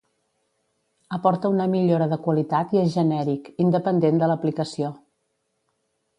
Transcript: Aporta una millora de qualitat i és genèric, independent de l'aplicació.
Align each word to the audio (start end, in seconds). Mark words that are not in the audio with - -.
Aporta 1.17 1.51
una 1.55 1.67
millora 1.73 2.07
de 2.13 2.19
qualitat 2.29 2.73
i 2.77 2.81
és 2.85 2.91
genèric, 2.97 3.53
independent 3.67 4.19
de 4.25 4.33
l'aplicació. 4.33 4.91